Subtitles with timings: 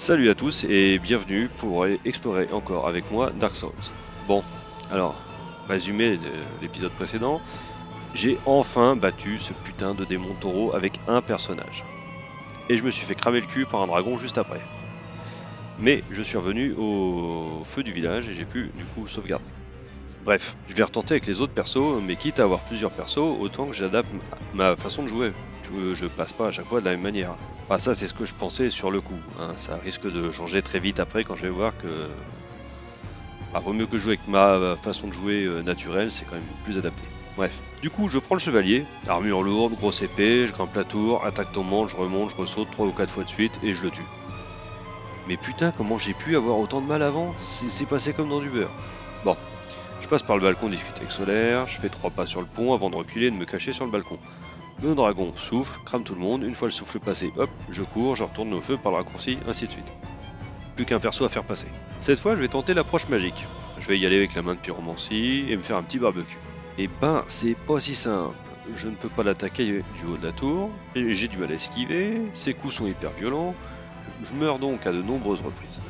[0.00, 3.72] Salut à tous et bienvenue pour explorer encore avec moi Dark Souls.
[4.28, 4.44] Bon,
[4.92, 5.20] alors,
[5.68, 6.30] résumé de
[6.62, 7.40] l'épisode précédent,
[8.14, 11.82] j'ai enfin battu ce putain de démon taureau avec un personnage.
[12.68, 14.60] Et je me suis fait cramer le cul par un dragon juste après.
[15.80, 19.50] Mais je suis revenu au feu du village et j'ai pu du coup sauvegarder.
[20.24, 23.66] Bref, je vais retenter avec les autres persos, mais quitte à avoir plusieurs persos, autant
[23.66, 24.10] que j'adapte
[24.54, 25.32] ma façon de jouer.
[25.92, 27.34] Je passe pas à chaque fois de la même manière.
[27.70, 29.18] Ah, ça, c'est ce que je pensais sur le coup.
[29.38, 29.52] Hein.
[29.56, 32.08] Ça risque de changer très vite après quand je vais voir que.
[33.52, 36.44] Ah, vaut mieux que jouer avec ma façon de jouer euh, naturelle, c'est quand même
[36.64, 37.04] plus adapté.
[37.36, 37.52] Bref.
[37.82, 41.52] Du coup, je prends le chevalier, armure lourde, grosse épée, je grimpe la tour, attaque
[41.52, 44.04] tombante, je remonte, je ressaute 3 ou 4 fois de suite et je le tue.
[45.28, 47.34] Mais putain, comment j'ai pu avoir autant de mal avant?
[47.38, 48.72] C'est passé comme dans du beurre.
[49.24, 49.36] Bon,
[50.00, 52.74] je passe par le balcon discuter avec Solaire, je fais 3 pas sur le pont
[52.74, 54.18] avant de reculer et de me cacher sur le balcon.
[54.80, 58.14] Le dragon souffle, crame tout le monde, une fois le souffle passé, hop, je cours,
[58.14, 59.92] je retourne au feu par le raccourci, ainsi de suite.
[60.76, 61.66] Plus qu'un perso à faire passer.
[61.98, 63.44] Cette fois, je vais tenter l'approche magique.
[63.80, 66.38] Je vais y aller avec la main de pyromancie et me faire un petit barbecue.
[66.78, 68.36] Et ben, c'est pas si simple.
[68.76, 72.22] Je ne peux pas l'attaquer du haut de la tour, j'ai du mal à esquiver,
[72.34, 73.56] ses coups sont hyper violents,
[74.22, 75.80] je meurs donc à de nombreuses reprises.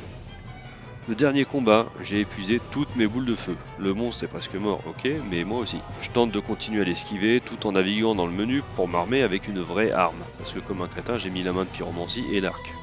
[1.09, 3.57] Le dernier combat, j'ai épuisé toutes mes boules de feu.
[3.79, 5.79] Le monstre est presque mort, ok, mais moi aussi.
[6.01, 9.47] Je tente de continuer à l'esquiver tout en naviguant dans le menu pour m'armer avec
[9.47, 10.21] une vraie arme.
[10.37, 12.75] Parce que comme un crétin, j'ai mis la main de pyromancie et l'arc.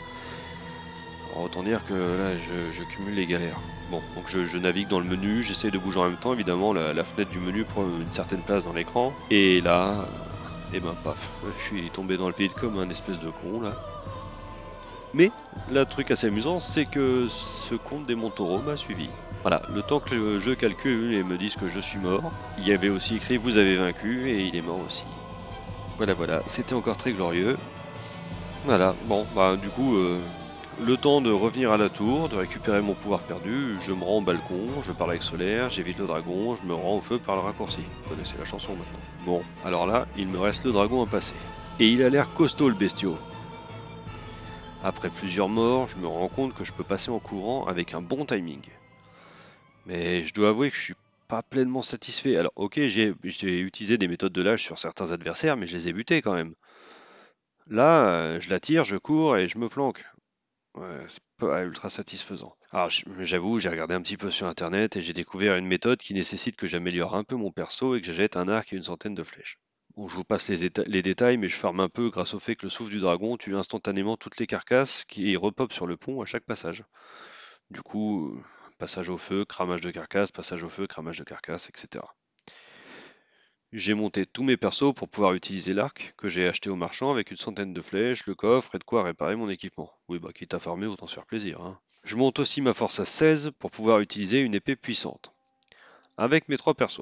[1.41, 2.36] Autant dire que là,
[2.72, 3.60] je, cumule les galères.
[3.92, 7.04] Bon, donc je, navigue dans le menu, j'essaie de bouger en même temps, évidemment, la,
[7.04, 9.14] fenêtre du menu prend une certaine place dans l'écran.
[9.30, 10.04] Et là,
[10.72, 13.60] et eh ben paf, je suis tombé dans le vide comme un espèce de con
[13.60, 13.77] là.
[15.17, 15.33] Mais
[15.72, 19.06] le truc assez amusant, c'est que ce compte des Montaureaux m'a suivi.
[19.41, 22.69] Voilà, le temps que le jeu calcule et me dise que je suis mort, il
[22.69, 25.06] y avait aussi écrit vous avez vaincu et il est mort aussi.
[25.97, 27.56] Voilà, voilà, c'était encore très glorieux.
[28.66, 30.21] Voilà, bon, bah du coup, euh,
[30.84, 34.19] le temps de revenir à la tour, de récupérer mon pouvoir perdu, je me rends
[34.19, 37.37] au balcon, je parle avec Solaire, j'évite le dragon, je me rends au feu par
[37.37, 37.81] le raccourci.
[38.05, 39.00] Vous connaissez la chanson maintenant.
[39.25, 41.37] Bon, alors là, il me reste le dragon à passer.
[41.81, 43.16] Et il a l'air costaud le bestiau.
[44.86, 48.00] Après plusieurs morts, je me rends compte que je peux passer en courant avec un
[48.00, 48.62] bon timing.
[49.84, 50.94] Mais je dois avouer que je suis
[51.26, 52.36] pas pleinement satisfait.
[52.36, 55.92] Alors ok, j'ai utilisé des méthodes de lâche sur certains adversaires, mais je les ai
[55.92, 56.54] butés quand même.
[57.66, 60.04] Là, euh, je la tire, je cours et je me planque.
[60.76, 62.54] Ouais, c'est pas ultra satisfaisant.
[62.70, 66.14] Alors j'avoue, j'ai regardé un petit peu sur internet et j'ai découvert une méthode qui
[66.14, 68.84] nécessite que j'améliore un peu mon perso et que je jette un arc et une
[68.84, 69.58] centaine de flèches.
[69.96, 72.66] Bon, je vous passe les, détails, mais je ferme un peu grâce au fait que
[72.66, 76.26] le souffle du dragon tue instantanément toutes les carcasses qui repopent sur le pont à
[76.26, 76.84] chaque passage.
[77.70, 78.38] Du coup,
[78.76, 82.04] passage au feu, cramage de carcasse, passage au feu, cramage de carcasse, etc.
[83.72, 87.30] J'ai monté tous mes persos pour pouvoir utiliser l'arc que j'ai acheté au marchand avec
[87.30, 89.90] une centaine de flèches, le coffre et de quoi réparer mon équipement.
[90.08, 91.62] Oui, bah quitte à farmer, autant se faire plaisir.
[91.62, 91.80] Hein.
[92.04, 95.32] Je monte aussi ma force à 16 pour pouvoir utiliser une épée puissante.
[96.18, 97.00] Avec mes trois persos,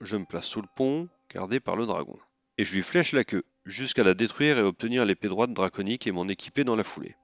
[0.00, 2.18] je me place sous le pont, gardé par le dragon
[2.62, 6.12] et je lui flèche la queue, jusqu'à la détruire et obtenir l'épée droite draconique et
[6.12, 7.16] m'en équiper dans la foulée.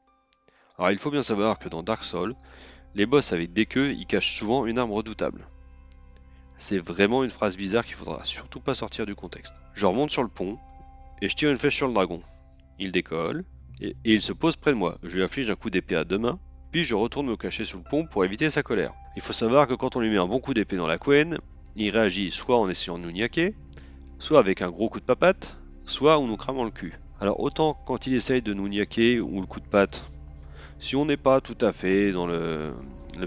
[0.76, 2.34] Alors il faut bien savoir que dans Dark Souls,
[2.96, 5.46] les boss avec des queues y cachent souvent une arme redoutable.
[6.56, 9.54] C'est vraiment une phrase bizarre qu'il faudra surtout pas sortir du contexte.
[9.74, 10.58] Je remonte sur le pont,
[11.22, 12.20] et je tire une flèche sur le dragon.
[12.80, 13.44] Il décolle,
[13.80, 14.98] et, il se pose près de moi.
[15.04, 16.40] Je lui inflige un coup d'épée à deux mains,
[16.72, 18.92] puis je retourne me cacher sous le pont pour éviter sa colère.
[19.14, 21.38] Il faut savoir que quand on lui met un bon coup d'épée dans la couenne,
[21.76, 23.54] il réagit soit en essayant de nous niaquer,
[24.18, 26.98] soit avec un gros coup de papate, soit en nous cramant le cul.
[27.20, 30.04] Alors autant quand il essaye de nous niaquer ou le coup de patte,
[30.78, 32.72] si on n'est pas tout à fait dans le,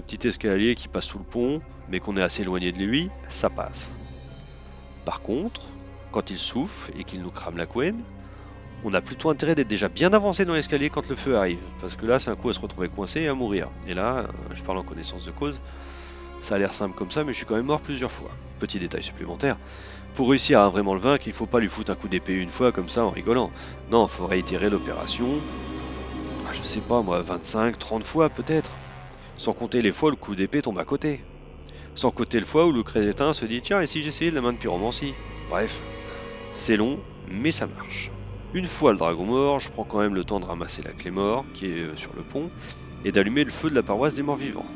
[0.06, 3.50] petit escalier qui passe sous le pont, mais qu'on est assez éloigné de lui, ça
[3.50, 3.94] passe.
[5.04, 5.62] Par contre,
[6.12, 8.02] quand il souffle et qu'il nous crame la couenne,
[8.84, 11.94] on a plutôt intérêt d'être déjà bien avancé dans l'escalier quand le feu arrive, parce
[11.94, 13.68] que là c'est un coup à se retrouver coincé et à mourir.
[13.86, 15.60] Et là, je parle en connaissance de cause,
[16.40, 18.30] ça a l'air simple comme ça, mais je suis quand même mort plusieurs fois.
[18.58, 19.56] Petit détail supplémentaire,
[20.14, 22.48] pour réussir à vraiment le vaincre, il faut pas lui foutre un coup d'épée une
[22.48, 23.50] fois comme ça en rigolant.
[23.90, 25.40] Non, il faut réitérer l'opération,
[26.46, 28.70] ah, je sais pas moi, 25, 30 fois peut-être.
[29.36, 31.22] Sans compter les fois où le coup d'épée tombe à côté.
[31.94, 34.40] Sans compter le fois où le crétin se dit tiens, et si j'essayais de la
[34.40, 35.14] main de pyromancie?
[35.48, 35.82] Bref,
[36.50, 36.98] c'est long,
[37.30, 38.10] mais ça marche.
[38.54, 41.10] Une fois le dragon mort, je prends quand même le temps de ramasser la clé
[41.10, 42.50] mort qui est euh, sur le pont
[43.04, 44.66] et d'allumer le feu de la paroisse des morts vivants.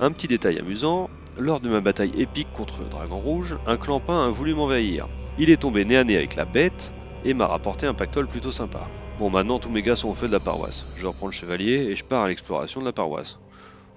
[0.00, 1.08] Un petit détail amusant,
[1.38, 5.06] lors de ma bataille épique contre le dragon rouge, un clampin a voulu m'envahir.
[5.38, 6.92] Il est tombé nez à nez avec la bête
[7.24, 8.88] et m'a rapporté un pactole plutôt sympa.
[9.18, 10.84] Bon maintenant tous mes gars sont au feu de la paroisse.
[10.96, 13.38] Je reprends le chevalier et je pars à l'exploration de la paroisse.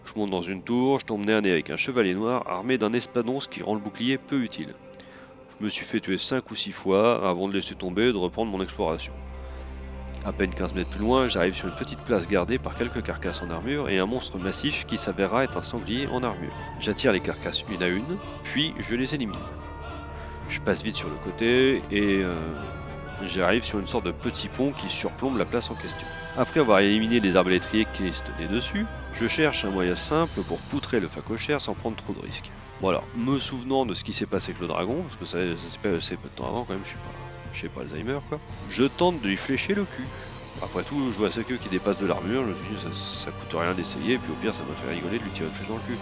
[0.06, 2.78] Je monte dans une tour, je tombe nez à nez avec un chevalier noir armé
[2.78, 4.74] d'un espadon qui rend le bouclier peu utile.
[5.60, 8.18] Je me suis fait tuer 5 ou 6 fois avant de laisser tomber et de
[8.18, 9.14] reprendre mon exploration.
[10.24, 13.42] À peine 15 mètres plus loin, j'arrive sur une petite place gardée par quelques carcasses
[13.42, 16.54] en armure et un monstre massif qui s'avérera être un sanglier en armure.
[16.80, 19.40] J'attire les carcasses une à une, puis je les élimine.
[20.48, 22.36] Je passe vite sur le côté et euh,
[23.26, 26.08] j'arrive sur une sorte de petit pont qui surplombe la place en question.
[26.38, 30.60] Après avoir éliminé les arbalétriers qui se tenaient dessus, je cherche un moyen simple pour
[30.60, 32.52] poutrer le facochère sans prendre trop de risques.
[32.80, 35.40] Voilà, me souvenant de ce qui s'est passé avec le dragon, parce que ça,
[36.00, 37.10] s'est peu de temps avant quand même, je suis pas,
[37.54, 38.40] je sais pas Alzheimer quoi,
[38.70, 40.06] je tente de lui flécher le cul.
[40.62, 43.32] Après tout, je vois ce queue qui dépasse de l'armure, je me suis dit ça,
[43.32, 45.54] coûte rien d'essayer, et puis au pire ça m'a fait rigoler de lui tirer une
[45.54, 45.98] flèche dans le cul.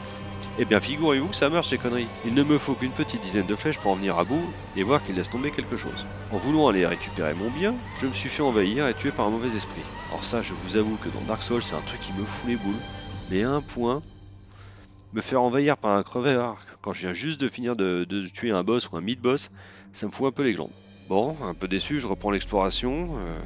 [0.62, 2.08] Eh bien, figurez-vous que ça marche ces conneries.
[2.26, 4.44] Il ne me faut qu'une petite dizaine de flèches pour en venir à bout
[4.76, 6.06] et voir qu'il laisse tomber quelque chose.
[6.32, 9.30] En voulant aller récupérer mon bien, je me suis fait envahir et tuer par un
[9.30, 9.82] mauvais esprit.
[10.10, 12.50] Alors ça, je vous avoue que dans Dark Souls, c'est un truc qui me fout
[12.50, 12.76] les boules.
[13.32, 14.02] Mais à un point,
[15.14, 18.64] me faire envahir par un creveur quand je viens juste de finir de, tuer un
[18.64, 19.52] boss ou un mid-boss,
[19.94, 20.74] ça me fout un peu les glandes.
[21.10, 23.18] Bon, un peu déçu, je reprends l'exploration.
[23.18, 23.40] Euh,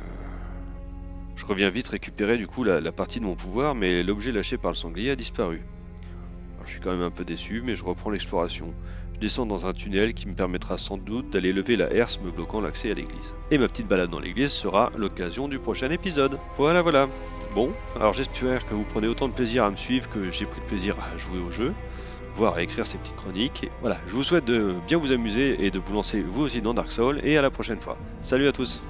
[1.36, 4.70] je reviens vite récupérer du coup la partie de mon pouvoir, mais l'objet lâché par
[4.70, 5.64] le sanglier a disparu
[6.66, 8.74] je suis quand même un peu déçu, mais je reprends l'exploration.
[9.16, 12.32] Je descends dans un tunnel qui me permettra sans doute d'aller lever la herse me
[12.32, 13.36] bloquant l'accès à l'église.
[13.52, 16.38] Et ma petite balade dans l'église sera l'occasion du prochain épisode.
[16.58, 17.08] Voilà, voilà.
[17.54, 20.62] Bon, alors j'espère que vous prenez autant de plaisir à me suivre que j'ai pris
[20.62, 21.74] de plaisir à jouer au jeu,
[22.36, 23.70] voire à écrire ces petites chroniques.
[23.82, 26.74] Voilà, je vous souhaite de bien vous amuser et de vous lancer vous aussi dans
[26.74, 27.98] Dark Souls, et à la prochaine fois.
[28.22, 28.82] Salut à tous